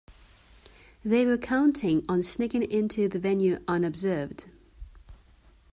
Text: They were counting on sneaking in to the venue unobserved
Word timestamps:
They 1.05 1.27
were 1.27 1.37
counting 1.37 2.03
on 2.09 2.23
sneaking 2.23 2.63
in 2.63 2.87
to 2.87 3.07
the 3.07 3.19
venue 3.19 3.59
unobserved 3.67 4.47